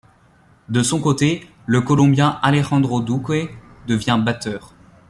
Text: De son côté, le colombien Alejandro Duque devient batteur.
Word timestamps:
De 0.67 0.81
son 0.81 0.99
côté, 0.99 1.47
le 1.67 1.81
colombien 1.81 2.39
Alejandro 2.41 3.01
Duque 3.01 3.51
devient 3.85 4.19
batteur. 4.19 4.73